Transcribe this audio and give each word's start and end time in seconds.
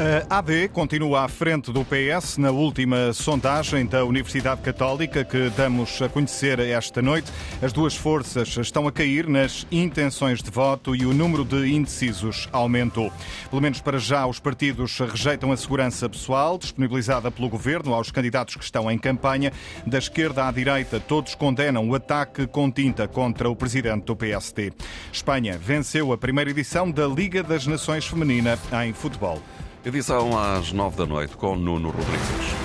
A 0.00 0.38
AD 0.38 0.68
continua 0.68 1.26
à 1.26 1.28
frente 1.28 1.70
do 1.70 1.84
PS 1.84 2.38
na 2.38 2.50
última 2.50 3.12
sondagem 3.12 3.84
da 3.84 4.02
Universidade 4.02 4.62
Católica 4.62 5.22
que 5.22 5.50
damos 5.50 6.00
a 6.00 6.08
conhecer 6.08 6.58
esta 6.58 7.02
noite. 7.02 7.30
As 7.60 7.70
duas 7.70 7.94
forças 7.94 8.56
estão 8.56 8.88
a 8.88 8.92
cair 8.92 9.28
nas 9.28 9.66
intenções 9.70 10.42
de 10.42 10.50
voto 10.50 10.96
e 10.96 11.04
o 11.04 11.12
número 11.12 11.44
de 11.44 11.70
indecisos 11.70 12.48
aumentou. 12.50 13.12
Pelo 13.50 13.60
menos 13.60 13.82
para 13.82 13.98
já, 13.98 14.26
os 14.26 14.40
partidos 14.40 14.98
rejeitam 15.00 15.52
a 15.52 15.56
segurança 15.58 16.08
pessoal 16.08 16.56
disponibilizada 16.56 17.30
pelo 17.30 17.50
governo 17.50 17.92
aos 17.92 18.10
candidatos 18.10 18.56
que 18.56 18.64
estão 18.64 18.90
em 18.90 18.96
campanha. 18.96 19.52
Da 19.86 19.98
esquerda 19.98 20.48
à 20.48 20.50
direita, 20.50 20.98
todos 20.98 21.34
condenam 21.34 21.86
o 21.86 21.94
ataque 21.94 22.46
com 22.46 22.70
tinta 22.70 23.06
contra 23.06 23.50
o 23.50 23.54
presidente 23.54 24.06
do 24.06 24.16
PSD. 24.16 24.72
Espanha 25.12 25.58
venceu 25.58 26.10
a 26.10 26.16
primeira 26.16 26.48
edição 26.48 26.90
da 26.90 27.06
Liga 27.06 27.42
das 27.42 27.66
Nações 27.66 28.06
Feminina 28.06 28.58
em 28.82 28.94
futebol. 28.94 29.42
Edição 29.84 30.38
às 30.38 30.72
nove 30.72 30.98
da 30.98 31.06
noite 31.06 31.34
com 31.36 31.56
Nuno 31.56 31.88
Rodrigues. 31.88 32.59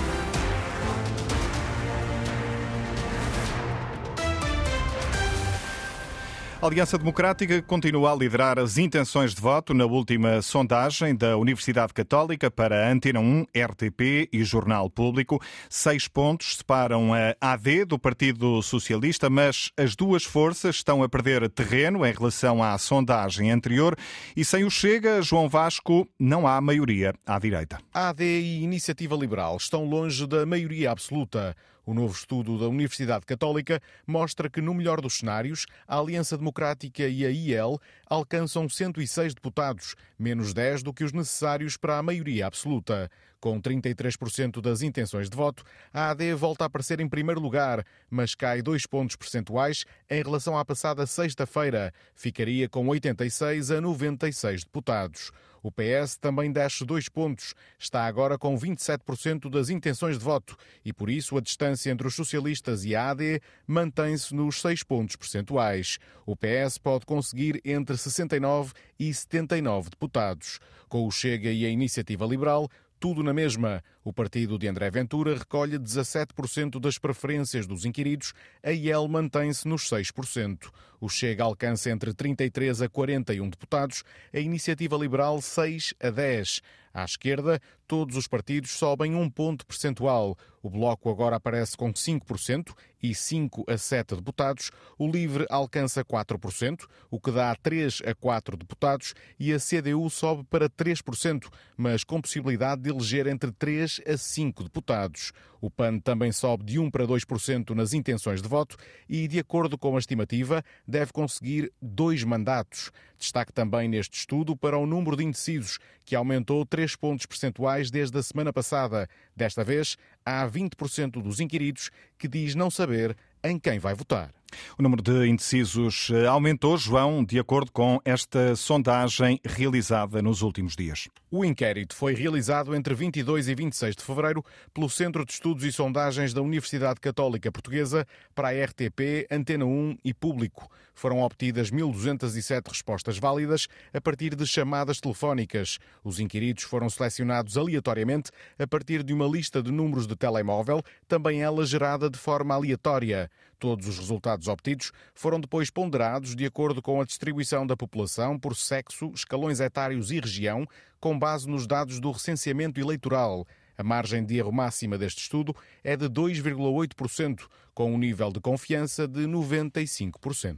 A 6.66 6.68
Aliança 6.68 6.98
Democrática 6.98 7.62
continua 7.62 8.10
a 8.10 8.16
liderar 8.16 8.58
as 8.58 8.76
intenções 8.76 9.32
de 9.32 9.40
voto 9.40 9.72
na 9.72 9.86
última 9.86 10.42
sondagem 10.42 11.14
da 11.14 11.36
Universidade 11.36 11.94
Católica 11.94 12.50
para 12.50 12.90
Antena 12.90 13.20
1, 13.20 13.42
RTP 13.54 14.28
e 14.32 14.42
Jornal 14.42 14.90
Público. 14.90 15.40
Seis 15.70 16.08
pontos 16.08 16.56
separam 16.56 17.14
a 17.14 17.36
AD 17.40 17.84
do 17.84 18.00
Partido 18.00 18.60
Socialista, 18.62 19.30
mas 19.30 19.70
as 19.76 19.94
duas 19.94 20.24
forças 20.24 20.74
estão 20.74 21.04
a 21.04 21.08
perder 21.08 21.48
terreno 21.48 22.04
em 22.04 22.12
relação 22.12 22.60
à 22.60 22.76
sondagem 22.78 23.52
anterior 23.52 23.96
e 24.36 24.44
sem 24.44 24.64
o 24.64 24.70
Chega, 24.70 25.22
João 25.22 25.48
Vasco, 25.48 26.08
não 26.18 26.48
há 26.48 26.60
maioria 26.60 27.14
à 27.24 27.38
direita. 27.38 27.78
A 27.94 28.08
AD 28.08 28.24
e 28.24 28.64
Iniciativa 28.64 29.14
Liberal 29.14 29.56
estão 29.56 29.84
longe 29.84 30.26
da 30.26 30.44
maioria 30.44 30.90
absoluta. 30.90 31.54
O 31.86 31.94
novo 31.94 32.12
estudo 32.12 32.58
da 32.58 32.66
Universidade 32.66 33.24
Católica 33.24 33.80
mostra 34.04 34.50
que, 34.50 34.60
no 34.60 34.74
melhor 34.74 35.00
dos 35.00 35.18
cenários, 35.18 35.66
a 35.86 35.96
Aliança 35.96 36.36
Democrática 36.36 37.06
e 37.06 37.24
a 37.24 37.30
IEL 37.30 37.80
alcançam 38.10 38.68
106 38.68 39.34
deputados, 39.34 39.94
menos 40.18 40.52
10 40.52 40.82
do 40.82 40.92
que 40.92 41.04
os 41.04 41.12
necessários 41.12 41.76
para 41.76 41.96
a 41.96 42.02
maioria 42.02 42.48
absoluta. 42.48 43.08
Com 43.46 43.62
33% 43.62 44.60
das 44.60 44.82
intenções 44.82 45.30
de 45.30 45.36
voto, 45.36 45.62
a 45.94 46.10
AD 46.10 46.34
volta 46.34 46.64
a 46.64 46.66
aparecer 46.66 46.98
em 46.98 47.08
primeiro 47.08 47.40
lugar, 47.40 47.86
mas 48.10 48.34
cai 48.34 48.60
dois 48.60 48.86
pontos 48.86 49.14
percentuais 49.14 49.84
em 50.10 50.20
relação 50.20 50.58
à 50.58 50.64
passada 50.64 51.06
sexta-feira. 51.06 51.94
Ficaria 52.12 52.68
com 52.68 52.88
86 52.88 53.70
a 53.70 53.80
96 53.80 54.64
deputados. 54.64 55.30
O 55.62 55.70
PS 55.70 56.16
também 56.16 56.50
desce 56.50 56.84
dois 56.84 57.08
pontos. 57.08 57.54
Está 57.78 58.04
agora 58.04 58.36
com 58.36 58.56
27% 58.56 59.48
das 59.48 59.68
intenções 59.68 60.18
de 60.18 60.24
voto 60.24 60.56
e, 60.84 60.92
por 60.92 61.08
isso, 61.08 61.36
a 61.36 61.40
distância 61.40 61.90
entre 61.90 62.06
os 62.06 62.14
socialistas 62.14 62.84
e 62.84 62.94
a 62.96 63.10
AD 63.10 63.40
mantém-se 63.66 64.34
nos 64.34 64.60
6 64.60 64.82
pontos 64.82 65.16
percentuais. 65.16 65.98
O 66.24 66.36
PS 66.36 66.78
pode 66.78 67.06
conseguir 67.06 67.60
entre 67.64 67.96
69 67.96 68.72
e 68.98 69.12
79 69.12 69.90
deputados. 69.90 70.58
Com 70.88 71.04
o 71.04 71.10
Chega 71.10 71.50
e 71.50 71.66
a 71.66 71.68
Iniciativa 71.68 72.24
Liberal, 72.24 72.68
tudo 73.06 73.22
na 73.22 73.32
mesma. 73.32 73.84
O 74.02 74.12
partido 74.12 74.58
de 74.58 74.66
André 74.66 74.90
Ventura 74.90 75.38
recolhe 75.38 75.78
17% 75.78 76.80
das 76.80 76.98
preferências 76.98 77.64
dos 77.64 77.84
inquiridos, 77.84 78.32
a 78.64 78.72
IEL 78.72 79.06
mantém-se 79.06 79.68
nos 79.68 79.88
6%. 79.88 80.72
O 81.00 81.08
Chega 81.08 81.44
alcança 81.44 81.88
entre 81.88 82.12
33 82.12 82.82
a 82.82 82.88
41 82.88 83.48
deputados, 83.48 84.02
a 84.34 84.40
Iniciativa 84.40 84.96
Liberal 84.96 85.40
6 85.40 85.94
a 86.02 86.10
10. 86.10 86.60
À 86.92 87.04
esquerda, 87.04 87.60
todos 87.86 88.16
os 88.16 88.26
partidos 88.26 88.72
sobem 88.72 89.14
um 89.14 89.30
ponto 89.30 89.64
percentual. 89.64 90.36
O 90.66 90.68
Bloco 90.68 91.08
agora 91.08 91.36
aparece 91.36 91.76
com 91.76 91.92
5% 91.92 92.74
e 93.00 93.14
5 93.14 93.64
a 93.68 93.78
7 93.78 94.16
deputados. 94.16 94.72
O 94.98 95.08
Livre 95.08 95.46
alcança 95.48 96.04
4%, 96.04 96.88
o 97.08 97.20
que 97.20 97.30
dá 97.30 97.54
3 97.54 98.02
a 98.04 98.12
4 98.16 98.56
deputados, 98.56 99.14
e 99.38 99.52
a 99.52 99.60
CDU 99.60 100.10
sobe 100.10 100.42
para 100.50 100.68
3%, 100.68 101.48
mas 101.76 102.02
com 102.02 102.20
possibilidade 102.20 102.82
de 102.82 102.90
eleger 102.90 103.28
entre 103.28 103.52
3 103.52 104.00
a 104.08 104.16
5 104.16 104.64
deputados. 104.64 105.32
O 105.60 105.70
PAN 105.70 105.98
também 105.98 106.32
sobe 106.32 106.64
de 106.64 106.78
1 106.78 106.90
para 106.90 107.06
2% 107.06 107.70
nas 107.70 107.92
intenções 107.92 108.42
de 108.42 108.48
voto 108.48 108.76
e, 109.08 109.26
de 109.26 109.38
acordo 109.38 109.78
com 109.78 109.96
a 109.96 109.98
estimativa, 109.98 110.62
deve 110.86 111.12
conseguir 111.12 111.72
dois 111.80 112.22
mandatos. 112.24 112.90
Destaque 113.18 113.52
também 113.52 113.88
neste 113.88 114.18
estudo 114.18 114.54
para 114.54 114.76
o 114.76 114.86
número 114.86 115.16
de 115.16 115.24
indecisos, 115.24 115.78
que 116.04 116.14
aumentou 116.14 116.66
3 116.66 116.94
pontos 116.96 117.24
percentuais 117.24 117.90
desde 117.90 118.18
a 118.18 118.22
semana 118.22 118.52
passada. 118.52 119.08
Desta 119.34 119.64
vez, 119.64 119.96
há 120.26 120.44
20% 120.46 121.22
dos 121.22 121.38
inquiridos 121.38 121.90
que 122.18 122.26
diz 122.26 122.56
não 122.56 122.68
saber 122.68 123.16
em 123.44 123.58
quem 123.58 123.78
vai 123.78 123.94
votar. 123.94 124.35
O 124.78 124.82
número 124.82 125.02
de 125.02 125.26
indecisos 125.26 126.10
eh, 126.10 126.26
aumentou, 126.26 126.76
João, 126.76 127.24
de 127.24 127.38
acordo 127.38 127.72
com 127.72 128.00
esta 128.04 128.54
sondagem 128.54 129.40
realizada 129.44 130.22
nos 130.22 130.42
últimos 130.42 130.76
dias. 130.76 131.08
O 131.30 131.44
inquérito 131.44 131.94
foi 131.94 132.14
realizado 132.14 132.74
entre 132.74 132.94
22 132.94 133.48
e 133.48 133.54
26 133.54 133.96
de 133.96 134.02
fevereiro 134.02 134.44
pelo 134.72 134.88
Centro 134.88 135.24
de 135.24 135.32
Estudos 135.32 135.64
e 135.64 135.72
Sondagens 135.72 136.32
da 136.32 136.40
Universidade 136.40 137.00
Católica 137.00 137.50
Portuguesa 137.50 138.06
para 138.34 138.48
a 138.48 138.64
RTP, 138.64 139.26
Antena 139.30 139.64
1 139.64 139.98
e 140.04 140.14
Público. 140.14 140.70
Foram 140.94 141.20
obtidas 141.20 141.70
1.207 141.70 142.68
respostas 142.68 143.18
válidas 143.18 143.68
a 143.92 144.00
partir 144.00 144.34
de 144.34 144.46
chamadas 144.46 144.98
telefónicas. 144.98 145.78
Os 146.02 146.18
inquiridos 146.18 146.64
foram 146.64 146.88
selecionados 146.88 147.58
aleatoriamente 147.58 148.30
a 148.58 148.66
partir 148.66 149.02
de 149.02 149.12
uma 149.12 149.26
lista 149.26 149.62
de 149.62 149.70
números 149.70 150.06
de 150.06 150.16
telemóvel, 150.16 150.82
também 151.06 151.42
ela 151.42 151.66
gerada 151.66 152.08
de 152.08 152.18
forma 152.18 152.54
aleatória. 152.54 153.30
Todos 153.58 153.88
os 153.88 153.98
resultados 153.98 154.48
obtidos 154.48 154.92
foram 155.14 155.40
depois 155.40 155.70
ponderados 155.70 156.36
de 156.36 156.44
acordo 156.44 156.82
com 156.82 157.00
a 157.00 157.04
distribuição 157.04 157.66
da 157.66 157.76
população 157.76 158.38
por 158.38 158.54
sexo, 158.54 159.10
escalões 159.14 159.60
etários 159.60 160.10
e 160.10 160.20
região, 160.20 160.66
com 161.00 161.18
base 161.18 161.48
nos 161.48 161.66
dados 161.66 161.98
do 161.98 162.10
recenseamento 162.10 162.78
eleitoral. 162.78 163.46
A 163.78 163.82
margem 163.82 164.24
de 164.24 164.36
erro 164.36 164.52
máxima 164.52 164.96
deste 164.96 165.22
estudo 165.22 165.54
é 165.84 165.96
de 165.96 166.08
2,8%, 166.08 167.46
com 167.76 167.92
um 167.92 167.98
nível 167.98 168.32
de 168.32 168.40
confiança 168.40 169.06
de 169.06 169.26
95%. 169.26 170.56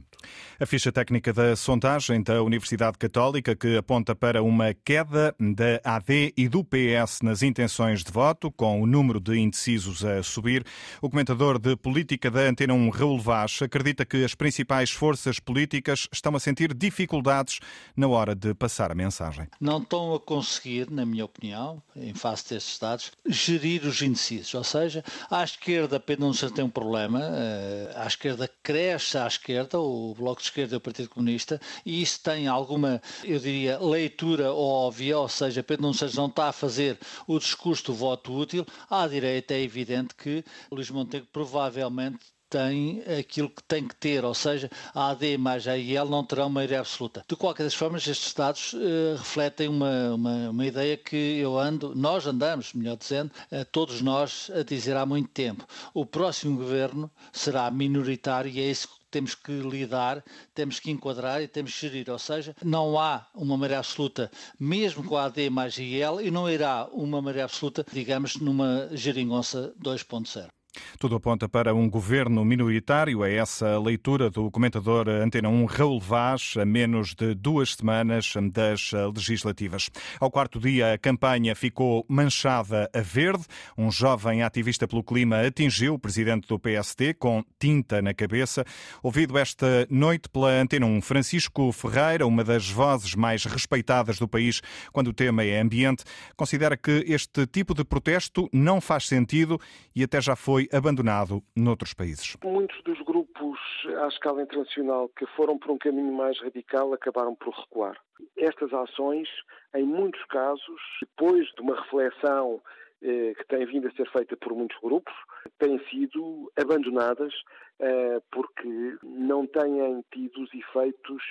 A 0.57 0.65
ficha 0.65 0.89
técnica 0.89 1.33
da 1.33 1.53
sondagem 1.53 2.23
da 2.23 2.41
Universidade 2.41 2.97
Católica, 2.97 3.53
que 3.53 3.75
aponta 3.75 4.15
para 4.15 4.41
uma 4.41 4.73
queda 4.73 5.35
da 5.37 5.81
AD 5.83 6.33
e 6.37 6.47
do 6.47 6.63
PS 6.63 7.19
nas 7.21 7.43
intenções 7.43 8.05
de 8.05 8.11
voto, 8.11 8.49
com 8.49 8.81
o 8.81 8.85
número 8.85 9.19
de 9.19 9.37
indecisos 9.37 10.05
a 10.05 10.23
subir. 10.23 10.65
O 11.01 11.09
comentador 11.09 11.59
de 11.59 11.75
política 11.75 12.31
da 12.31 12.39
Antena 12.39 12.73
1, 12.73 12.89
Raul 12.89 13.19
Vaz, 13.19 13.59
acredita 13.61 14.05
que 14.05 14.23
as 14.23 14.33
principais 14.33 14.89
forças 14.89 15.41
políticas 15.41 16.07
estão 16.13 16.33
a 16.37 16.39
sentir 16.39 16.73
dificuldades 16.73 17.59
na 17.97 18.07
hora 18.07 18.33
de 18.33 18.53
passar 18.53 18.93
a 18.93 18.95
mensagem. 18.95 19.45
Não 19.59 19.79
estão 19.79 20.15
a 20.15 20.19
conseguir, 20.21 20.89
na 20.89 21.05
minha 21.05 21.25
opinião, 21.25 21.83
em 21.97 22.13
face 22.13 22.49
destes 22.49 22.79
dados, 22.79 23.08
gerir 23.27 23.85
os 23.85 24.01
indecisos. 24.01 24.53
Ou 24.53 24.63
seja, 24.63 25.03
à 25.29 25.43
esquerda 25.43 25.99
Pedro 25.99 26.31
tem 26.53 26.63
um 26.65 26.69
problema, 26.69 27.21
eh, 27.21 27.91
à 27.95 28.07
esquerda 28.07 28.49
cresce 28.63 29.17
à 29.17 29.27
esquerda, 29.27 29.79
o 29.79 30.13
Bloco 30.15 30.41
de 30.41 30.47
Esquerda 30.47 30.75
e 30.75 30.77
o 30.77 30.81
Partido 30.81 31.09
Comunista, 31.09 31.59
e 31.85 32.01
isso 32.01 32.21
tem 32.21 32.47
alguma, 32.47 33.01
eu 33.23 33.39
diria, 33.39 33.79
leitura 33.79 34.53
óbvia, 34.53 35.17
ou 35.17 35.29
seja, 35.29 35.63
Pedro 35.63 35.83
Nunes 35.83 36.15
não 36.15 36.27
está 36.27 36.49
a 36.49 36.53
fazer 36.53 36.97
o 37.27 37.39
discurso 37.39 37.85
do 37.85 37.93
voto 37.93 38.33
útil. 38.35 38.65
À 38.89 39.07
direita 39.07 39.53
é 39.53 39.61
evidente 39.61 40.15
que 40.15 40.43
Luís 40.71 40.89
Montenegro 40.89 41.29
provavelmente 41.31 42.19
tem 42.49 43.03
aquilo 43.19 43.49
que 43.49 43.63
tem 43.63 43.87
que 43.87 43.95
ter, 43.95 44.25
ou 44.25 44.33
seja, 44.33 44.69
a 44.93 45.11
AD 45.11 45.37
mais 45.37 45.67
a 45.67 45.77
IEL 45.77 46.09
não 46.09 46.23
terão 46.23 46.49
maioria 46.49 46.79
absoluta. 46.79 47.23
De 47.27 47.35
qualquer 47.35 47.63
das 47.63 47.75
formas, 47.75 48.07
estes 48.07 48.33
dados 48.33 48.73
uh, 48.73 49.17
refletem 49.17 49.67
uma, 49.67 50.13
uma, 50.15 50.49
uma, 50.49 50.65
ideia 50.65 50.97
que 50.97 51.15
eu 51.15 51.57
ando, 51.59 51.93
nós 51.95 52.25
andamos, 52.25 52.73
melhor 52.73 52.97
dizendo, 52.97 53.31
uh, 53.51 53.63
todos 53.71 54.01
nós 54.01 54.49
a 54.53 54.63
dizer 54.63 54.97
há 54.97 55.05
muito 55.05 55.29
tempo. 55.29 55.65
O 55.93 56.05
próximo 56.05 56.57
governo 56.57 57.09
será 57.31 57.69
minoritário 57.69 58.49
e 58.49 58.59
é 58.59 58.69
isso 58.69 58.87
que 58.87 58.99
temos 59.11 59.35
que 59.35 59.51
lidar, 59.51 60.23
temos 60.53 60.79
que 60.79 60.91
enquadrar 60.91 61.41
e 61.41 61.47
temos 61.47 61.73
que 61.73 61.81
gerir. 61.81 62.09
Ou 62.09 62.19
seja, 62.19 62.55
não 62.63 62.99
há 62.99 63.27
uma 63.35 63.57
maré 63.57 63.75
absoluta, 63.75 64.31
mesmo 64.59 65.03
com 65.03 65.17
a 65.17 65.25
AD 65.25 65.49
mais 65.49 65.77
IEL, 65.77 66.21
e 66.21 66.31
não 66.31 66.49
irá 66.49 66.87
uma 66.91 67.21
maré 67.21 67.41
absoluta, 67.41 67.85
digamos, 67.91 68.37
numa 68.37 68.89
geringonça 68.93 69.73
2.0. 69.79 70.49
Tudo 70.97 71.15
aponta 71.15 71.47
para 71.47 71.73
um 71.73 71.89
governo 71.89 72.43
minoritário. 72.43 73.23
É 73.23 73.35
essa 73.35 73.75
a 73.75 73.79
leitura 73.79 74.29
do 74.29 74.49
comentador 74.49 75.07
Antena 75.07 75.49
1 75.49 75.65
Raul 75.65 75.99
Vaz, 75.99 76.55
a 76.57 76.65
menos 76.65 77.13
de 77.13 77.35
duas 77.35 77.75
semanas 77.75 78.33
das 78.51 78.91
legislativas. 79.15 79.89
Ao 80.19 80.31
quarto 80.31 80.59
dia, 80.59 80.93
a 80.93 80.97
campanha 80.97 81.55
ficou 81.55 82.05
manchada 82.07 82.89
a 82.93 83.01
verde. 83.01 83.43
Um 83.77 83.91
jovem 83.91 84.43
ativista 84.43 84.87
pelo 84.87 85.03
clima 85.03 85.41
atingiu 85.45 85.95
o 85.95 85.99
presidente 85.99 86.47
do 86.47 86.57
PSD 86.57 87.13
com 87.13 87.43
tinta 87.59 88.01
na 88.01 88.13
cabeça. 88.13 88.63
Ouvido 89.03 89.37
esta 89.37 89.87
noite 89.89 90.29
pela 90.29 90.49
Antena 90.49 90.85
1, 90.85 91.01
Francisco 91.01 91.71
Ferreira, 91.71 92.25
uma 92.25 92.43
das 92.43 92.69
vozes 92.69 93.15
mais 93.15 93.45
respeitadas 93.45 94.17
do 94.17 94.27
país 94.27 94.61
quando 94.91 95.07
o 95.07 95.13
tema 95.13 95.43
é 95.43 95.59
ambiente, 95.59 96.03
considera 96.35 96.77
que 96.77 97.03
este 97.07 97.45
tipo 97.47 97.73
de 97.73 97.83
protesto 97.83 98.49
não 98.53 98.79
faz 98.79 99.07
sentido 99.07 99.59
e 99.95 100.03
até 100.03 100.21
já 100.21 100.35
foi 100.35 100.67
abandonado 100.79 101.43
noutros 101.55 101.93
países. 101.93 102.35
Muitos 102.43 102.81
dos 102.83 102.99
grupos 103.01 103.59
à 104.01 104.07
escala 104.07 104.41
internacional 104.41 105.09
que 105.09 105.25
foram 105.35 105.57
por 105.57 105.71
um 105.71 105.77
caminho 105.77 106.13
mais 106.13 106.39
radical 106.41 106.93
acabaram 106.93 107.35
por 107.35 107.53
recuar. 107.53 107.97
Estas 108.37 108.73
ações, 108.73 109.27
em 109.75 109.83
muitos 109.83 110.23
casos, 110.25 110.81
depois 111.01 111.45
de 111.53 111.61
uma 111.61 111.75
reflexão 111.75 112.61
eh, 113.01 113.33
que 113.37 113.45
tem 113.47 113.65
vindo 113.65 113.87
a 113.87 113.91
ser 113.91 114.09
feita 114.09 114.35
por 114.37 114.53
muitos 114.53 114.77
grupos, 114.81 115.13
têm 115.57 115.79
sido 115.89 116.51
abandonadas 116.55 117.33
eh, 117.79 118.21
porque 118.31 118.97
não 119.03 119.45
têm 119.45 120.03
tido 120.11 120.41
os 120.41 120.53
efeitos 120.53 121.23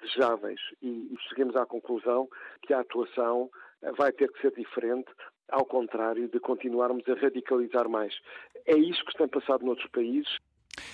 desejáveis 0.00 0.60
e 0.82 1.14
chegamos 1.28 1.56
à 1.56 1.66
conclusão 1.66 2.28
que 2.62 2.72
a 2.72 2.80
atuação 2.80 3.50
eh, 3.82 3.92
vai 3.92 4.12
ter 4.12 4.30
que 4.32 4.40
ser 4.40 4.52
diferente 4.54 5.10
ao 5.50 5.64
contrário 5.64 6.28
de 6.28 6.40
continuarmos 6.40 7.08
a 7.08 7.14
radicalizar 7.14 7.88
mais. 7.88 8.14
É 8.66 8.76
isso 8.76 9.04
que 9.04 9.16
tem 9.16 9.28
passado 9.28 9.64
noutros 9.64 9.90
países. 9.90 10.28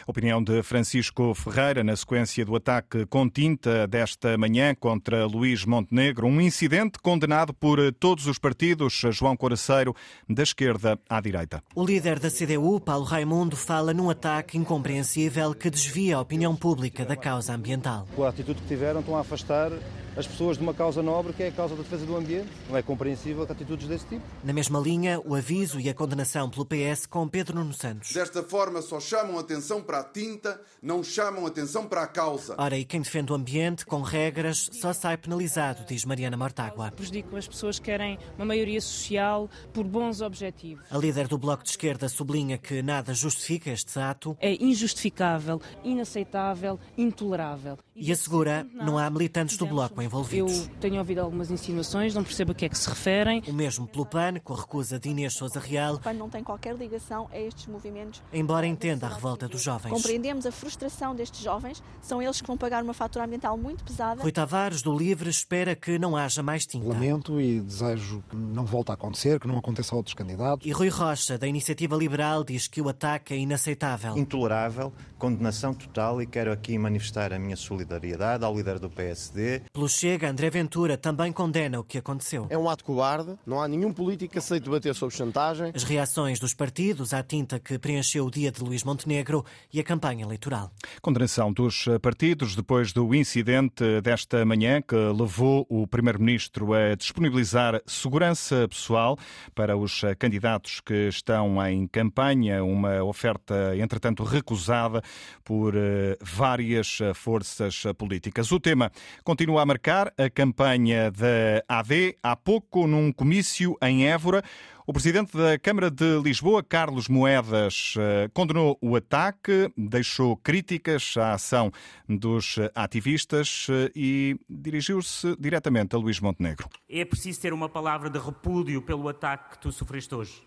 Opinião 0.06 0.42
de 0.42 0.62
Francisco 0.62 1.34
Ferreira 1.34 1.82
na 1.84 1.94
sequência 1.96 2.44
do 2.44 2.56
ataque 2.56 3.06
com 3.06 3.28
tinta 3.28 3.86
desta 3.86 4.36
manhã 4.36 4.74
contra 4.74 5.26
Luís 5.26 5.64
Montenegro, 5.64 6.26
um 6.26 6.40
incidente 6.40 6.98
condenado 6.98 7.52
por 7.52 7.78
todos 7.94 8.26
os 8.26 8.38
partidos, 8.38 9.02
João 9.10 9.36
Coraceiro, 9.36 9.94
da 10.28 10.42
esquerda 10.42 10.98
à 11.08 11.20
direita. 11.20 11.62
O 11.74 11.84
líder 11.84 12.18
da 12.18 12.30
CDU, 12.30 12.80
Paulo 12.80 13.04
Raimundo, 13.04 13.56
fala 13.56 13.92
num 13.92 14.10
ataque 14.10 14.56
incompreensível 14.58 15.54
que 15.54 15.70
desvia 15.70 16.16
a 16.16 16.20
opinião 16.20 16.56
pública 16.56 17.04
da 17.04 17.16
causa 17.16 17.54
ambiental. 17.54 18.06
Com 18.14 18.24
a 18.24 18.28
atitude 18.28 18.60
que 18.62 18.68
tiveram, 18.68 19.00
estão 19.00 19.16
a 19.16 19.20
afastar 19.20 19.70
as 20.16 20.26
pessoas 20.26 20.56
de 20.56 20.62
uma 20.62 20.72
causa 20.72 21.02
nobre 21.02 21.32
que 21.32 21.42
é 21.42 21.48
a 21.48 21.52
causa 21.52 21.76
da 21.76 21.82
defesa 21.82 22.06
do 22.06 22.16
ambiente. 22.16 22.48
Não 22.68 22.76
é 22.76 22.82
compreensível 22.82 23.44
que 23.46 23.52
atitudes 23.52 23.86
desse 23.86 24.06
tipo. 24.06 24.22
Na 24.42 24.52
mesma 24.52 24.78
linha, 24.78 25.20
o 25.24 25.34
aviso 25.34 25.78
e 25.78 25.88
a 25.88 25.94
condenação 25.94 26.48
pelo 26.48 26.64
PS 26.64 27.06
com 27.06 27.28
Pedro 27.28 27.56
Nuno 27.56 27.74
Santos. 27.74 28.12
Desta 28.12 28.42
forma, 28.42 28.80
só 28.80 28.98
chamam 28.98 29.38
atenção 29.38 29.82
para 29.82 30.00
a 30.00 30.04
tinta, 30.04 30.60
não 30.82 31.02
chamam 31.04 31.46
atenção 31.46 31.86
para 31.86 32.02
a 32.02 32.06
causa. 32.06 32.54
Ora, 32.58 32.76
e 32.76 32.84
quem 32.84 33.00
defende 33.00 33.32
o 33.32 33.34
ambiente 33.34 33.84
com 33.84 34.00
regras 34.00 34.70
só 34.72 34.92
sai 34.92 35.16
penalizado, 35.16 35.84
diz 35.86 36.04
Mariana 36.04 36.36
Mortágua. 36.36 36.90
Prejudico 36.90 37.36
as 37.36 37.46
pessoas 37.46 37.78
que 37.78 37.86
querem 37.86 38.18
uma 38.36 38.44
maioria 38.46 38.80
social 38.80 39.50
por 39.72 39.84
bons 39.84 40.20
objetivos. 40.20 40.84
A 40.90 40.98
líder 40.98 41.28
do 41.28 41.36
Bloco 41.38 41.62
de 41.62 41.70
Esquerda 41.70 42.08
sublinha 42.08 42.56
que 42.58 42.82
nada 42.82 43.12
justifica 43.12 43.70
este 43.70 43.98
ato. 43.98 44.36
É 44.40 44.52
injustificável, 44.62 45.60
inaceitável, 45.84 46.80
intolerável. 46.96 47.78
E 47.94 48.12
assegura 48.12 48.66
não 48.74 48.98
há 48.98 49.08
militantes 49.08 49.56
do 49.56 49.66
Bloco 49.66 50.05
envolvidos. 50.06 50.66
Eu 50.66 50.74
tenho 50.80 50.98
ouvido 50.98 51.18
algumas 51.18 51.50
insinuações, 51.50 52.14
não 52.14 52.24
percebo 52.24 52.52
a 52.52 52.54
que 52.54 52.64
é 52.64 52.68
que 52.68 52.78
se 52.78 52.88
referem. 52.88 53.42
O 53.46 53.52
mesmo 53.52 53.86
pelo 53.86 54.06
PAN, 54.06 54.38
com 54.42 54.54
a 54.54 54.56
recusa 54.56 54.98
de 54.98 55.10
Inês 55.10 55.34
Sousa 55.34 55.60
Real. 55.60 55.94
O 55.94 56.00
PAN 56.00 56.14
não 56.14 56.30
tem 56.30 56.42
qualquer 56.42 56.74
ligação 56.74 57.28
a 57.32 57.38
estes 57.38 57.66
movimentos. 57.66 58.22
Embora 58.32 58.66
entenda 58.66 59.06
a 59.06 59.10
revolta 59.10 59.48
dos 59.48 59.62
jovens. 59.62 59.92
Compreendemos 59.92 60.46
a 60.46 60.52
frustração 60.52 61.14
destes 61.14 61.40
jovens, 61.40 61.82
são 62.00 62.22
eles 62.22 62.40
que 62.40 62.46
vão 62.46 62.56
pagar 62.56 62.82
uma 62.82 62.94
fatura 62.94 63.24
ambiental 63.24 63.56
muito 63.58 63.84
pesada. 63.84 64.22
Rui 64.22 64.32
Tavares, 64.32 64.82
do 64.82 64.96
Livre, 64.96 65.28
espera 65.28 65.74
que 65.74 65.98
não 65.98 66.16
haja 66.16 66.42
mais 66.42 66.64
tinta. 66.64 66.86
Lamento 66.86 67.40
e 67.40 67.60
desejo 67.60 68.22
que 68.28 68.36
não 68.36 68.64
volte 68.64 68.90
a 68.90 68.94
acontecer, 68.94 69.40
que 69.40 69.46
não 69.46 69.58
aconteça 69.58 69.94
a 69.94 69.96
outros 69.96 70.14
candidatos. 70.14 70.66
E 70.66 70.70
Rui 70.70 70.88
Rocha, 70.88 71.36
da 71.36 71.46
Iniciativa 71.46 71.96
Liberal, 71.96 72.44
diz 72.44 72.68
que 72.68 72.80
o 72.80 72.88
ataque 72.88 73.34
é 73.34 73.36
inaceitável. 73.36 74.16
Intolerável, 74.16 74.92
condenação 75.18 75.74
total 75.74 76.22
e 76.22 76.26
quero 76.26 76.52
aqui 76.52 76.78
manifestar 76.78 77.32
a 77.32 77.38
minha 77.38 77.56
solidariedade 77.56 78.44
ao 78.44 78.54
líder 78.54 78.78
do 78.78 78.88
PSD. 78.88 79.62
Pelo 79.72 79.88
Chega, 79.98 80.28
André 80.28 80.50
Ventura 80.50 80.98
também 80.98 81.32
condena 81.32 81.80
o 81.80 81.82
que 81.82 81.96
aconteceu. 81.96 82.46
É 82.50 82.58
um 82.58 82.68
ato 82.68 82.84
cobarde, 82.84 83.34
não 83.46 83.62
há 83.62 83.66
nenhum 83.66 83.94
político 83.94 84.32
que 84.32 84.38
aceite 84.38 84.64
debater 84.64 84.94
sobre 84.94 85.16
chantagem. 85.16 85.72
As 85.74 85.84
reações 85.84 86.38
dos 86.38 86.52
partidos 86.52 87.14
à 87.14 87.22
tinta 87.22 87.58
que 87.58 87.78
preencheu 87.78 88.26
o 88.26 88.30
dia 88.30 88.52
de 88.52 88.62
Luís 88.62 88.84
Montenegro 88.84 89.42
e 89.72 89.80
a 89.80 89.82
campanha 89.82 90.22
eleitoral. 90.22 90.70
Condenação 91.00 91.50
dos 91.50 91.86
partidos 92.02 92.54
depois 92.54 92.92
do 92.92 93.14
incidente 93.14 94.02
desta 94.02 94.44
manhã 94.44 94.82
que 94.82 94.94
levou 94.94 95.66
o 95.66 95.86
Primeiro-Ministro 95.86 96.74
a 96.74 96.94
disponibilizar 96.94 97.80
segurança 97.86 98.68
pessoal 98.68 99.16
para 99.54 99.78
os 99.78 100.02
candidatos 100.18 100.82
que 100.82 101.08
estão 101.08 101.66
em 101.66 101.86
campanha, 101.86 102.62
uma 102.62 103.02
oferta, 103.02 103.74
entretanto, 103.74 104.24
recusada 104.24 105.00
por 105.42 105.72
várias 106.20 106.98
forças 107.14 107.84
políticas. 107.96 108.52
O 108.52 108.60
tema 108.60 108.92
continua 109.24 109.62
a 109.62 109.64
marcar 109.64 109.85
a 109.88 110.28
campanha 110.28 111.10
da 111.10 111.62
AD. 111.68 112.16
Há 112.22 112.34
pouco, 112.34 112.86
num 112.86 113.12
comício 113.12 113.76
em 113.80 114.06
Évora, 114.08 114.42
o 114.84 114.92
presidente 114.92 115.36
da 115.36 115.58
Câmara 115.58 115.90
de 115.90 116.18
Lisboa, 116.20 116.62
Carlos 116.62 117.08
Moedas, 117.08 117.94
condenou 118.34 118.76
o 118.80 118.96
ataque, 118.96 119.72
deixou 119.76 120.36
críticas 120.36 121.14
à 121.16 121.34
ação 121.34 121.70
dos 122.08 122.56
ativistas 122.74 123.68
e 123.94 124.36
dirigiu-se 124.48 125.36
diretamente 125.38 125.94
a 125.94 125.98
Luís 125.98 126.18
Montenegro. 126.20 126.68
É 126.88 127.04
preciso 127.04 127.40
ter 127.40 127.52
uma 127.52 127.68
palavra 127.68 128.10
de 128.10 128.18
repúdio 128.18 128.82
pelo 128.82 129.08
ataque 129.08 129.52
que 129.52 129.58
tu 129.58 129.70
sofreste 129.70 130.14
hoje, 130.14 130.42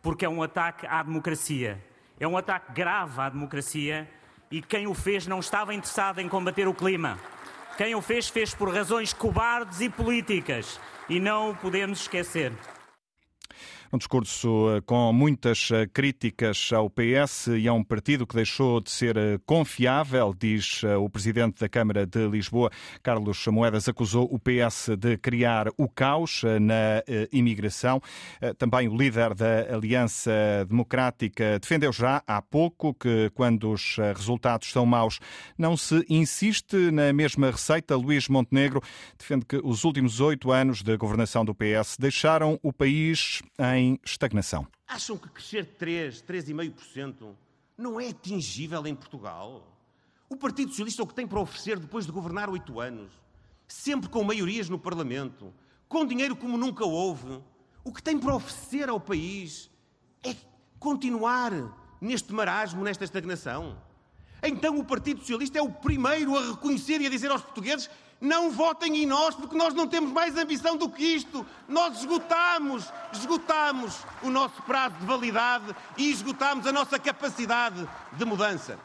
porque 0.00 0.24
é 0.24 0.28
um 0.28 0.42
ataque 0.42 0.86
à 0.86 1.02
democracia. 1.02 1.82
É 2.18 2.26
um 2.26 2.36
ataque 2.36 2.72
grave 2.72 3.20
à 3.20 3.28
democracia 3.28 4.08
e 4.50 4.60
quem 4.60 4.86
o 4.86 4.94
fez 4.94 5.26
não 5.26 5.38
estava 5.38 5.74
interessado 5.74 6.18
em 6.20 6.28
combater 6.28 6.66
o 6.66 6.74
clima. 6.74 7.18
Quem 7.80 7.94
o 7.94 8.02
fez, 8.02 8.28
fez 8.28 8.52
por 8.52 8.70
razões 8.70 9.14
cobardes 9.14 9.80
e 9.80 9.88
políticas. 9.88 10.78
E 11.08 11.18
não 11.18 11.52
o 11.52 11.56
podemos 11.56 12.02
esquecer. 12.02 12.52
Um 13.92 13.98
discurso 13.98 14.80
com 14.86 15.12
muitas 15.12 15.68
críticas 15.92 16.70
ao 16.72 16.88
PS 16.88 17.48
e 17.48 17.66
a 17.66 17.72
um 17.72 17.82
partido 17.82 18.24
que 18.24 18.36
deixou 18.36 18.80
de 18.80 18.88
ser 18.88 19.16
confiável, 19.44 20.32
diz 20.32 20.82
o 20.84 21.10
presidente 21.10 21.58
da 21.58 21.68
Câmara 21.68 22.06
de 22.06 22.24
Lisboa, 22.28 22.70
Carlos 23.02 23.44
Moedas, 23.48 23.88
acusou 23.88 24.32
o 24.32 24.38
PS 24.38 24.90
de 24.96 25.16
criar 25.16 25.66
o 25.76 25.88
caos 25.88 26.42
na 26.60 27.02
imigração. 27.32 28.00
Também 28.58 28.86
o 28.86 28.96
líder 28.96 29.34
da 29.34 29.74
Aliança 29.74 30.30
Democrática 30.68 31.58
defendeu 31.58 31.92
já 31.92 32.22
há 32.24 32.40
pouco 32.40 32.94
que, 32.94 33.28
quando 33.34 33.72
os 33.72 33.96
resultados 34.14 34.70
são 34.70 34.86
maus, 34.86 35.18
não 35.58 35.76
se 35.76 36.06
insiste 36.08 36.92
na 36.92 37.12
mesma 37.12 37.50
receita. 37.50 37.96
Luís 37.96 38.28
Montenegro 38.28 38.80
defende 39.18 39.44
que 39.44 39.60
os 39.64 39.82
últimos 39.82 40.20
oito 40.20 40.52
anos 40.52 40.80
de 40.80 40.96
governação 40.96 41.44
do 41.44 41.52
PS 41.52 41.96
deixaram 41.98 42.56
o 42.62 42.72
país 42.72 43.42
em 43.58 43.79
em 43.80 43.98
estagnação. 44.04 44.66
Acham 44.86 45.16
que 45.16 45.28
crescer 45.28 45.64
3, 45.64 46.22
3,5% 46.22 47.34
não 47.76 47.98
é 47.98 48.08
atingível 48.08 48.86
em 48.86 48.94
Portugal? 48.94 49.66
O 50.28 50.36
Partido 50.36 50.68
Socialista 50.68 51.02
o 51.02 51.06
que 51.06 51.14
tem 51.14 51.26
para 51.26 51.40
oferecer 51.40 51.78
depois 51.78 52.06
de 52.06 52.12
governar 52.12 52.48
oito 52.50 52.78
anos, 52.78 53.10
sempre 53.66 54.08
com 54.08 54.22
maiorias 54.22 54.68
no 54.68 54.78
Parlamento, 54.78 55.52
com 55.88 56.06
dinheiro 56.06 56.36
como 56.36 56.58
nunca 56.58 56.84
houve, 56.84 57.42
o 57.82 57.92
que 57.92 58.02
tem 58.02 58.18
para 58.18 58.34
oferecer 58.34 58.88
ao 58.88 59.00
país 59.00 59.70
é 60.22 60.36
continuar 60.78 61.52
neste 62.00 62.32
marasmo, 62.32 62.84
nesta 62.84 63.04
estagnação. 63.04 63.76
Então 64.42 64.78
o 64.78 64.84
Partido 64.84 65.20
Socialista 65.20 65.58
é 65.58 65.62
o 65.62 65.70
primeiro 65.70 66.36
a 66.36 66.50
reconhecer 66.50 67.00
e 67.00 67.06
a 67.06 67.10
dizer 67.10 67.30
aos 67.30 67.42
portugueses 67.42 67.90
não 68.20 68.50
votem 68.50 69.02
em 69.02 69.06
nós 69.06 69.34
porque 69.34 69.56
nós 69.56 69.72
não 69.72 69.86
temos 69.86 70.12
mais 70.12 70.36
ambição 70.36 70.76
do 70.76 70.88
que 70.90 71.02
isto. 71.02 71.46
Nós 71.66 72.00
esgotamos, 72.00 72.84
esgotamos 73.12 73.96
o 74.22 74.28
nosso 74.28 74.60
prazo 74.62 74.96
de 74.96 75.06
validade 75.06 75.74
e 75.96 76.10
esgotamos 76.10 76.66
a 76.66 76.72
nossa 76.72 76.98
capacidade 76.98 77.88
de 78.12 78.24
mudança. 78.24 78.78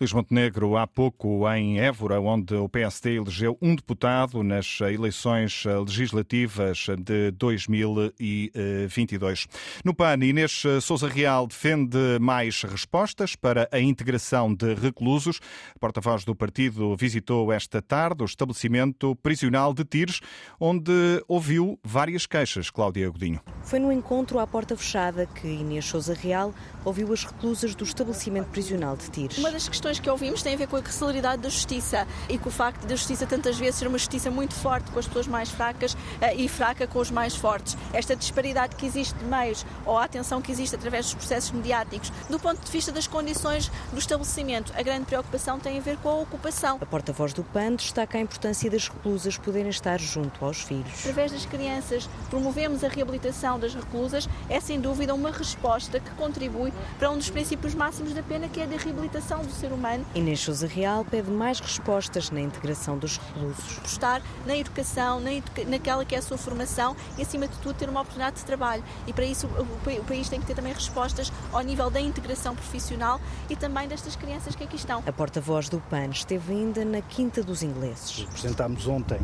Luís 0.00 0.12
Montenegro, 0.14 0.78
há 0.78 0.86
pouco 0.86 1.46
em 1.52 1.78
Évora, 1.78 2.18
onde 2.18 2.54
o 2.54 2.70
PSD 2.70 3.16
elegeu 3.16 3.58
um 3.60 3.74
deputado 3.74 4.42
nas 4.42 4.80
eleições 4.80 5.64
legislativas 5.86 6.86
de 6.98 7.30
2022. 7.32 9.46
No 9.84 9.94
PAN, 9.94 10.24
Inês 10.24 10.62
Souza 10.80 11.06
Real 11.06 11.46
defende 11.46 11.98
mais 12.18 12.62
respostas 12.62 13.36
para 13.36 13.68
a 13.70 13.78
integração 13.78 14.54
de 14.54 14.72
reclusos. 14.72 15.38
A 15.76 15.78
porta-voz 15.78 16.24
do 16.24 16.34
partido 16.34 16.96
visitou 16.96 17.52
esta 17.52 17.82
tarde 17.82 18.22
o 18.22 18.24
estabelecimento 18.24 19.14
prisional 19.16 19.74
de 19.74 19.84
Tires, 19.84 20.20
onde 20.58 21.22
ouviu 21.28 21.78
várias 21.84 22.24
queixas. 22.24 22.70
Cláudia 22.70 23.10
Godinho. 23.10 23.42
Foi 23.64 23.78
no 23.78 23.92
encontro 23.92 24.38
à 24.38 24.46
porta 24.46 24.74
fechada 24.74 25.26
que 25.26 25.46
Inês 25.46 25.84
Souza 25.84 26.14
Real 26.14 26.54
ouviu 26.86 27.12
as 27.12 27.22
reclusas 27.22 27.74
do 27.74 27.84
estabelecimento 27.84 28.48
prisional 28.48 28.96
de 28.96 29.10
Tires. 29.10 29.36
Uma 29.36 29.50
das 29.50 29.68
questões 29.68 29.89
que 29.98 30.08
ouvimos 30.08 30.42
tem 30.42 30.54
a 30.54 30.56
ver 30.56 30.68
com 30.68 30.76
a 30.76 30.84
celeridade 30.84 31.42
da 31.42 31.48
justiça 31.48 32.06
e 32.28 32.38
com 32.38 32.48
o 32.48 32.52
facto 32.52 32.86
da 32.86 32.94
justiça 32.94 33.26
tantas 33.26 33.58
vezes 33.58 33.76
ser 33.76 33.88
uma 33.88 33.98
justiça 33.98 34.30
muito 34.30 34.54
forte 34.54 34.90
com 34.90 34.98
as 34.98 35.06
pessoas 35.06 35.26
mais 35.26 35.50
fracas 35.50 35.96
eh, 36.20 36.34
e 36.34 36.48
fraca 36.48 36.86
com 36.86 36.98
os 36.98 37.10
mais 37.10 37.34
fortes. 37.34 37.76
Esta 37.92 38.14
disparidade 38.14 38.76
que 38.76 38.86
existe 38.86 39.14
de 39.14 39.24
meios 39.24 39.64
ou 39.84 39.98
a 39.98 40.04
atenção 40.04 40.40
que 40.40 40.52
existe 40.52 40.76
através 40.76 41.06
dos 41.06 41.14
processos 41.14 41.50
mediáticos. 41.50 42.12
Do 42.28 42.38
ponto 42.38 42.64
de 42.64 42.70
vista 42.70 42.92
das 42.92 43.06
condições 43.06 43.70
do 43.92 43.98
estabelecimento, 43.98 44.72
a 44.76 44.82
grande 44.82 45.06
preocupação 45.06 45.58
tem 45.58 45.78
a 45.78 45.80
ver 45.80 45.96
com 45.98 46.08
a 46.08 46.14
ocupação. 46.14 46.78
A 46.80 46.86
porta-voz 46.86 47.32
do 47.32 47.42
PAN 47.42 47.74
destaca 47.74 48.18
a 48.18 48.20
importância 48.20 48.70
das 48.70 48.88
reclusas 48.88 49.36
poderem 49.38 49.70
estar 49.70 49.98
junto 49.98 50.44
aos 50.44 50.60
filhos. 50.60 51.00
Através 51.00 51.32
das 51.32 51.46
crianças, 51.46 52.08
promovemos 52.28 52.84
a 52.84 52.88
reabilitação 52.88 53.58
das 53.58 53.74
reclusas, 53.74 54.28
é 54.48 54.60
sem 54.60 54.80
dúvida 54.80 55.14
uma 55.14 55.30
resposta 55.30 55.98
que 55.98 56.10
contribui 56.12 56.72
para 56.98 57.10
um 57.10 57.16
dos 57.16 57.30
princípios 57.30 57.74
máximos 57.74 58.12
da 58.12 58.22
pena, 58.22 58.48
que 58.48 58.60
é 58.60 58.64
a 58.64 58.66
da 58.66 58.76
reabilitação 58.76 59.42
do 59.42 59.52
ser 59.52 59.72
humano. 59.72 59.79
Inês 60.14 60.40
Souza 60.40 60.66
Real 60.66 61.04
pede 61.04 61.30
mais 61.30 61.58
respostas 61.58 62.30
na 62.30 62.40
integração 62.40 62.98
dos 62.98 63.16
reclusos. 63.16 63.78
Apostar 63.78 64.22
na 64.44 64.56
educação, 64.56 65.20
na 65.20 65.32
educa 65.32 65.64
naquela 65.64 66.04
que 66.04 66.14
é 66.14 66.18
a 66.18 66.22
sua 66.22 66.36
formação 66.36 66.94
e, 67.16 67.22
acima 67.22 67.48
de 67.48 67.56
tudo, 67.58 67.74
ter 67.74 67.88
uma 67.88 68.00
oportunidade 68.00 68.36
de 68.36 68.44
trabalho. 68.44 68.84
E 69.06 69.12
para 69.12 69.24
isso 69.24 69.46
o 69.46 70.04
país 70.04 70.28
tem 70.28 70.40
que 70.40 70.46
ter 70.46 70.54
também 70.54 70.72
respostas 70.72 71.32
ao 71.52 71.62
nível 71.62 71.90
da 71.90 72.00
integração 72.00 72.54
profissional 72.54 73.20
e 73.48 73.56
também 73.56 73.88
destas 73.88 74.16
crianças 74.16 74.54
que 74.54 74.64
aqui 74.64 74.76
estão. 74.76 75.02
A 75.06 75.12
porta-voz 75.12 75.68
do 75.68 75.80
PAN 75.80 76.10
esteve 76.10 76.52
ainda 76.52 76.84
na 76.84 77.00
Quinta 77.00 77.42
dos 77.42 77.62
Ingleses. 77.62 78.26
Apresentámos 78.28 78.86
ontem 78.86 79.20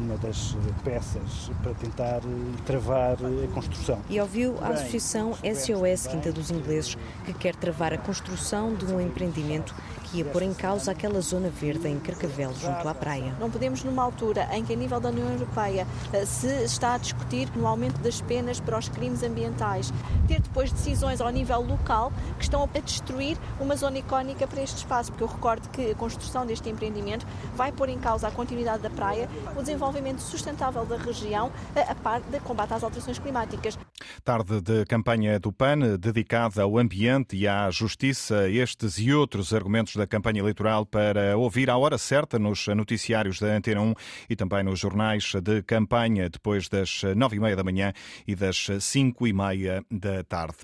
uma 0.00 0.16
das 0.16 0.56
peças 0.82 1.50
para 1.62 1.74
tentar 1.74 2.20
travar 2.64 3.12
a 3.14 3.54
construção. 3.54 3.98
E 4.08 4.20
ouviu 4.20 4.56
a 4.60 4.68
Associação 4.68 5.34
SOS 5.34 6.06
Quinta 6.06 6.32
dos 6.32 6.50
Ingleses, 6.50 6.96
que 7.24 7.32
quer 7.34 7.54
travar 7.54 7.92
a 7.92 7.98
construção 7.98 8.74
de 8.74 8.86
um 8.86 9.00
empreendimento 9.00 9.74
que 10.10 10.18
ia 10.18 10.24
pôr 10.24 10.42
em 10.42 10.52
causa 10.52 10.90
aquela 10.90 11.20
zona 11.20 11.48
verde 11.48 11.88
em 11.88 11.98
Carcavel, 11.98 12.52
junto 12.54 12.88
à 12.88 12.94
praia. 12.94 13.34
Não 13.38 13.50
podemos, 13.50 13.84
numa 13.84 14.02
altura 14.02 14.48
em 14.52 14.64
que 14.64 14.72
a 14.72 14.76
nível 14.76 15.00
da 15.00 15.08
União 15.08 15.30
Europeia 15.30 15.86
eh, 16.12 16.24
se 16.24 16.48
está 16.64 16.94
a 16.94 16.98
discutir 16.98 17.48
no 17.54 17.66
aumento 17.66 17.98
das 18.00 18.20
penas 18.20 18.58
para 18.58 18.76
os 18.78 18.88
crimes 18.88 19.22
ambientais, 19.22 19.92
ter 20.26 20.40
depois 20.40 20.72
decisões 20.72 21.20
ao 21.20 21.30
nível 21.30 21.60
local 21.60 22.12
que 22.38 22.44
estão 22.44 22.62
a 22.62 22.78
destruir 22.80 23.38
uma 23.60 23.76
zona 23.76 23.98
icónica 23.98 24.46
para 24.46 24.62
este 24.62 24.78
espaço, 24.78 25.12
porque 25.12 25.24
eu 25.24 25.28
recordo 25.28 25.68
que 25.68 25.92
a 25.92 25.94
construção 25.94 26.44
deste 26.44 26.68
empreendimento 26.68 27.26
vai 27.54 27.70
pôr 27.70 27.88
em 27.88 27.98
causa 27.98 28.28
a 28.28 28.30
continuidade 28.30 28.82
da 28.82 28.90
praia, 28.90 29.28
o 29.56 29.60
desenvolvimento 29.60 30.20
sustentável 30.20 30.84
da 30.84 30.96
região, 30.96 31.50
a 31.76 31.94
par 31.94 32.20
de 32.20 32.40
combate 32.40 32.74
às 32.74 32.82
alterações 32.82 33.18
climáticas. 33.18 33.78
Tarde 34.24 34.60
de 34.60 34.84
campanha 34.84 35.38
do 35.38 35.50
PAN 35.50 35.96
dedicada 35.98 36.62
ao 36.62 36.76
ambiente 36.76 37.36
e 37.36 37.48
à 37.48 37.70
justiça, 37.70 38.50
estes 38.50 38.98
e 38.98 39.12
outros 39.12 39.54
argumentos 39.54 39.96
da 39.96 40.06
campanha 40.06 40.40
eleitoral 40.40 40.84
para 40.84 41.36
ouvir 41.38 41.70
à 41.70 41.76
hora 41.76 41.96
certa 41.96 42.38
nos 42.38 42.66
noticiários 42.66 43.40
da 43.40 43.46
Antena 43.48 43.80
1 43.80 43.94
e 44.28 44.36
também 44.36 44.62
nos 44.62 44.78
jornais 44.78 45.32
de 45.42 45.62
campanha 45.62 46.28
depois 46.28 46.68
das 46.68 47.02
nove 47.16 47.36
e 47.36 47.40
meia 47.40 47.56
da 47.56 47.64
manhã 47.64 47.92
e 48.26 48.34
das 48.34 48.68
cinco 48.80 49.26
e 49.26 49.32
meia 49.32 49.82
da 49.90 50.22
tarde. 50.22 50.58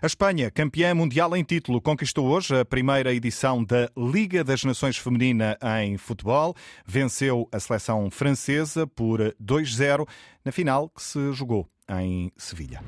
A 0.00 0.06
Espanha, 0.06 0.50
campeã 0.50 0.94
mundial 0.94 1.36
em 1.36 1.44
título, 1.44 1.82
conquistou 1.82 2.28
hoje 2.28 2.58
a 2.58 2.64
primeira 2.64 3.12
edição 3.12 3.62
da 3.62 3.90
Liga 3.96 4.42
das 4.42 4.64
Nações 4.64 4.96
Feminina 4.96 5.58
em 5.82 5.98
futebol. 5.98 6.54
Venceu 6.86 7.46
a 7.52 7.60
seleção 7.60 8.10
francesa 8.10 8.86
por 8.86 9.20
2-0 9.42 10.08
na 10.44 10.50
final 10.50 10.88
que 10.88 11.02
se 11.02 11.32
jogou 11.32 11.68
em 12.00 12.32
Sevilha. 12.36 12.80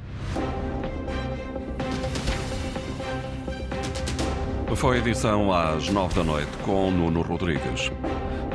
Foi 4.77 4.99
edição 4.99 5.53
às 5.53 5.89
nove 5.89 6.15
da 6.15 6.25
noite 6.25 6.51
com 6.65 6.91
Nuno 6.91 7.23
Rodrigues. 7.23 7.91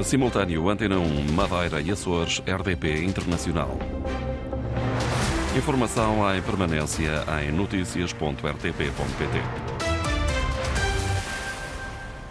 Simultâneo 0.04 0.70
Antena 0.70 0.98
1, 0.98 1.32
Madeira 1.32 1.82
e 1.82 1.92
Açores, 1.92 2.42
RDP 2.46 3.04
Internacional. 3.04 3.78
Informação 5.58 6.36
em 6.36 6.42
permanência 6.42 7.24
em 7.44 7.52
notícias.rtp.pt. 7.52 9.69